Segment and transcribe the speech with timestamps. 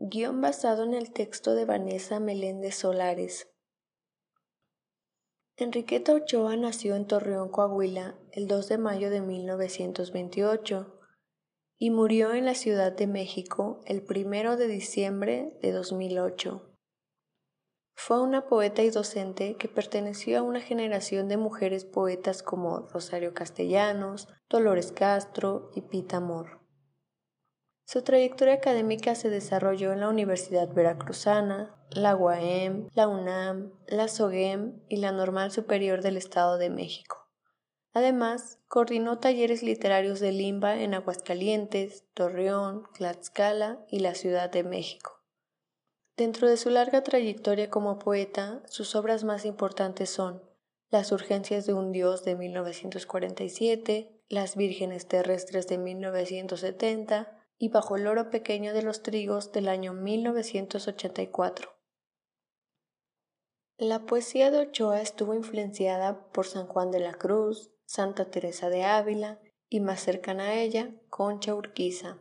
[0.00, 3.48] Guión basado en el texto de Vanessa Meléndez Solares.
[5.56, 11.00] Enriqueta Ochoa nació en Torreón, Coahuila, el 2 de mayo de 1928
[11.78, 16.76] y murió en la Ciudad de México el 1 de diciembre de 2008.
[17.96, 23.34] Fue una poeta y docente que perteneció a una generación de mujeres poetas como Rosario
[23.34, 26.67] Castellanos, Dolores Castro y Pita Amor.
[27.90, 34.82] Su trayectoria académica se desarrolló en la Universidad Veracruzana, la UAM, la UNAM, la SOGEM
[34.90, 37.30] y la Normal Superior del Estado de México.
[37.94, 45.22] Además, coordinó talleres literarios de Limba en Aguascalientes, Torreón, Tlaxcala y la Ciudad de México.
[46.14, 50.42] Dentro de su larga trayectoria como poeta, sus obras más importantes son
[50.90, 58.06] Las urgencias de un dios de 1947, Las vírgenes terrestres de 1970, y bajo el
[58.06, 61.70] oro pequeño de los trigos del año 1984.
[63.76, 68.84] La poesía de Ochoa estuvo influenciada por San Juan de la Cruz, Santa Teresa de
[68.84, 72.18] Ávila y más cercana a ella, Concha Urquiza.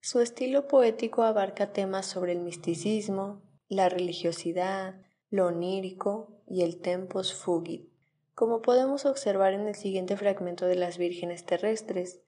[0.00, 7.34] Su estilo poético abarca temas sobre el misticismo, la religiosidad, lo onírico y el tempus
[7.34, 7.90] fugit,
[8.34, 12.22] como podemos observar en el siguiente fragmento de las vírgenes terrestres,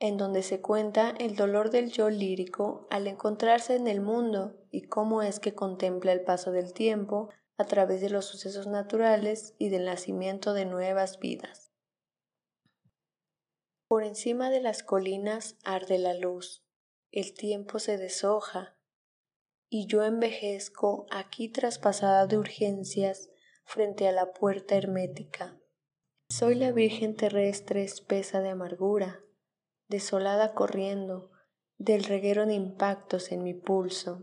[0.00, 4.82] en donde se cuenta el dolor del yo lírico al encontrarse en el mundo y
[4.82, 9.68] cómo es que contempla el paso del tiempo a través de los sucesos naturales y
[9.68, 11.70] del nacimiento de nuevas vidas.
[13.88, 16.64] Por encima de las colinas arde la luz,
[17.12, 18.78] el tiempo se deshoja,
[19.68, 23.28] y yo envejezco aquí traspasada de urgencias
[23.64, 25.60] frente a la puerta hermética.
[26.30, 29.20] Soy la Virgen terrestre espesa de amargura,
[29.90, 31.32] desolada corriendo,
[31.76, 34.22] del reguero de impactos en mi pulso.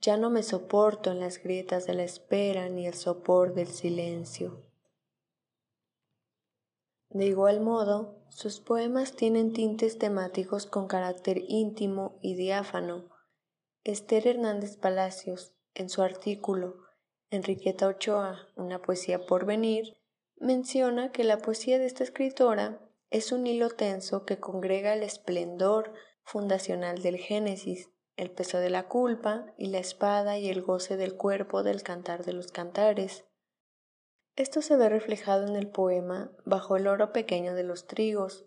[0.00, 4.62] Ya no me soporto en las grietas de la espera ni el sopor del silencio.
[7.10, 13.08] De igual modo, sus poemas tienen tintes temáticos con carácter íntimo y diáfano.
[13.82, 16.76] Esther Hernández Palacios, en su artículo
[17.30, 19.96] Enriqueta Ochoa, una poesía por venir,
[20.36, 25.92] menciona que la poesía de esta escritora es un hilo tenso que congrega el esplendor
[26.22, 31.16] fundacional del Génesis, el peso de la culpa y la espada y el goce del
[31.16, 33.24] cuerpo del cantar de los cantares.
[34.34, 38.46] Esto se ve reflejado en el poema Bajo el oro pequeño de los trigos,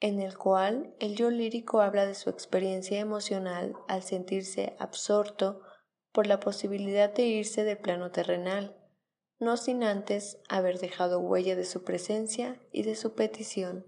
[0.00, 5.60] en el cual el yo lírico habla de su experiencia emocional al sentirse absorto
[6.12, 8.77] por la posibilidad de irse del plano terrenal,
[9.38, 13.86] no sin antes haber dejado huella de su presencia y de su petición.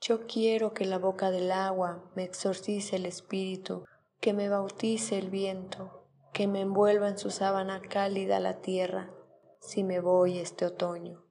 [0.00, 3.84] Yo quiero que la boca del agua me exorcice el espíritu,
[4.20, 9.12] que me bautice el viento, que me envuelva en su sábana cálida la tierra,
[9.60, 11.24] si me voy este otoño.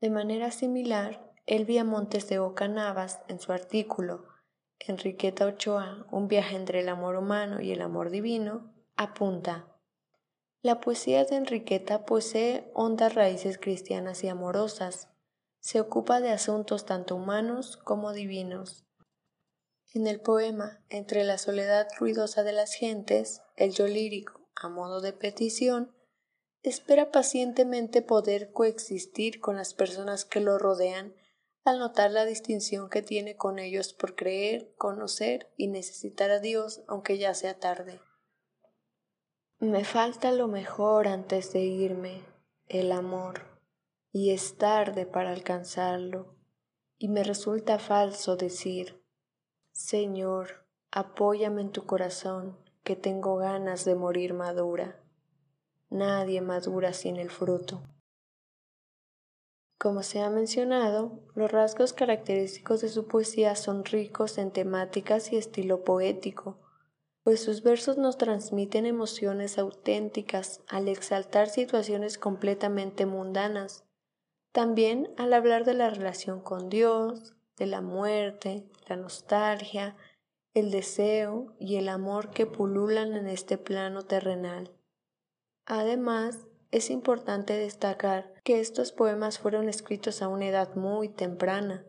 [0.00, 4.26] De manera similar, Elvia Montes de Oca Navas, en su artículo
[4.78, 9.72] Enriqueta Ochoa, un viaje entre el amor humano y el amor divino, apunta,
[10.64, 15.08] la poesía de Enriqueta posee hondas raíces cristianas y amorosas.
[15.58, 18.86] Se ocupa de asuntos tanto humanos como divinos.
[19.92, 25.00] En el poema Entre la soledad ruidosa de las gentes, el yo lírico, a modo
[25.00, 25.96] de petición,
[26.62, 31.12] espera pacientemente poder coexistir con las personas que lo rodean
[31.64, 36.82] al notar la distinción que tiene con ellos por creer, conocer y necesitar a Dios
[36.86, 38.00] aunque ya sea tarde.
[39.62, 42.24] Me falta lo mejor antes de irme,
[42.66, 43.42] el amor,
[44.10, 46.34] y es tarde para alcanzarlo,
[46.98, 49.00] y me resulta falso decir,
[49.70, 55.00] Señor, apóyame en tu corazón, que tengo ganas de morir madura.
[55.90, 57.84] Nadie madura sin el fruto.
[59.78, 65.36] Como se ha mencionado, los rasgos característicos de su poesía son ricos en temáticas y
[65.36, 66.58] estilo poético,
[67.22, 73.84] pues sus versos nos transmiten emociones auténticas al exaltar situaciones completamente mundanas.
[74.52, 79.96] También al hablar de la relación con Dios, de la muerte, la nostalgia
[80.54, 84.70] el deseo y el amor que pululan en este plano terrenal.
[85.64, 91.86] Además, es importante destacar que estos poemas fueron escritos a una edad muy temprana,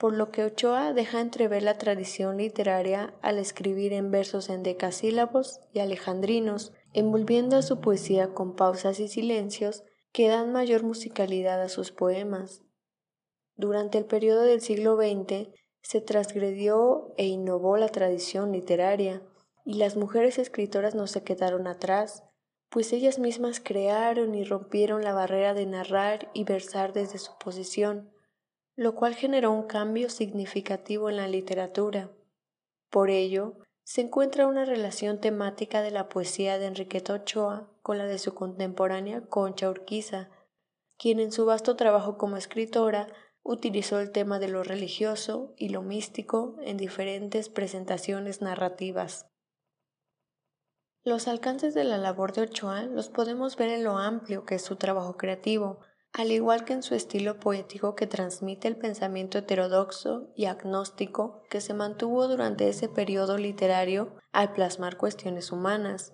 [0.00, 5.60] por lo que Ochoa deja entrever la tradición literaria al escribir en versos en decasílabos
[5.74, 11.68] y alejandrinos, envolviendo a su poesía con pausas y silencios que dan mayor musicalidad a
[11.68, 12.62] sus poemas.
[13.56, 15.50] Durante el periodo del siglo XX
[15.82, 19.22] se transgredió e innovó la tradición literaria,
[19.66, 22.24] y las mujeres escritoras no se quedaron atrás,
[22.70, 28.10] pues ellas mismas crearon y rompieron la barrera de narrar y versar desde su posición,
[28.80, 32.10] lo cual generó un cambio significativo en la literatura.
[32.88, 38.06] Por ello, se encuentra una relación temática de la poesía de Enriqueta Ochoa con la
[38.06, 40.30] de su contemporánea Concha Urquiza,
[40.96, 43.08] quien en su vasto trabajo como escritora
[43.42, 49.26] utilizó el tema de lo religioso y lo místico en diferentes presentaciones narrativas.
[51.04, 54.62] Los alcances de la labor de Ochoa los podemos ver en lo amplio que es
[54.62, 55.80] su trabajo creativo,
[56.12, 61.60] al igual que en su estilo poético que transmite el pensamiento heterodoxo y agnóstico que
[61.60, 66.12] se mantuvo durante ese periodo literario al plasmar cuestiones humanas.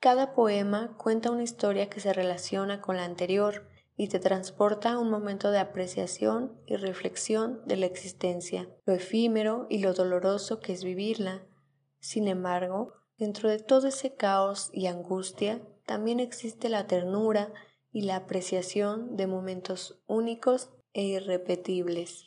[0.00, 4.98] Cada poema cuenta una historia que se relaciona con la anterior y te transporta a
[4.98, 10.74] un momento de apreciación y reflexión de la existencia, lo efímero y lo doloroso que
[10.74, 11.46] es vivirla.
[11.98, 17.54] Sin embargo, dentro de todo ese caos y angustia, también existe la ternura
[17.96, 22.26] y la apreciación de momentos únicos e irrepetibles.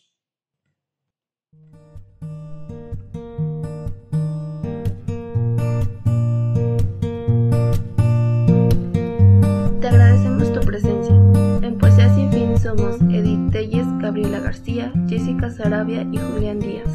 [9.80, 11.14] Te agradecemos tu presencia.
[11.62, 16.90] En Poesía Sin Fin somos Edith Telles, Gabriela García, Jessica Sarabia y Julián Díaz,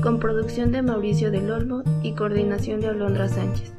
[0.00, 3.72] con producción de Mauricio del Olmo y coordinación de Alondra Sánchez.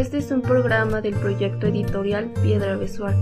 [0.00, 3.14] Este es un programa del proyecto editorial Piedra Visual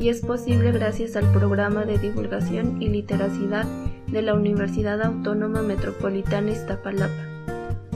[0.00, 3.64] y es posible gracias al programa de divulgación y literacidad
[4.06, 7.12] de la Universidad Autónoma Metropolitana Iztapalapa.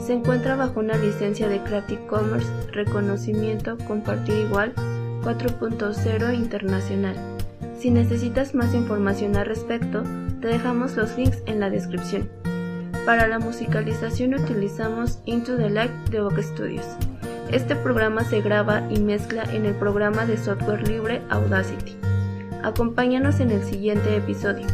[0.05, 4.73] Se encuentra bajo una licencia de Creative Commerce, reconocimiento Compartir Igual
[5.23, 7.15] 4.0 Internacional.
[7.79, 10.03] Si necesitas más información al respecto,
[10.41, 12.27] te dejamos los links en la descripción.
[13.05, 16.97] Para la musicalización utilizamos Into the Light de Vogue Studios.
[17.51, 21.95] Este programa se graba y mezcla en el programa de software libre Audacity.
[22.61, 24.67] Acompáñanos en el siguiente episodio.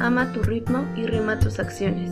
[0.00, 2.10] Ama tu ritmo y rima tus acciones.